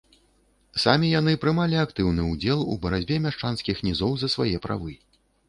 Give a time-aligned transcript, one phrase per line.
[0.83, 4.99] Самі яны прымалі актыўны ўдзел у барацьбе мяшчанскіх нізоў свае правы.